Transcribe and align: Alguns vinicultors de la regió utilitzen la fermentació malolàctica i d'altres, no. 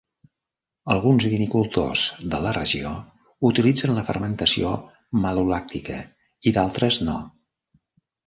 Alguns 0.93 1.25
vinicultors 1.31 2.05
de 2.31 2.39
la 2.45 2.53
regió 2.57 2.93
utilitzen 3.51 3.93
la 3.97 4.05
fermentació 4.09 4.71
malolàctica 5.27 5.99
i 6.49 6.55
d'altres, 6.59 6.99
no. 7.11 7.19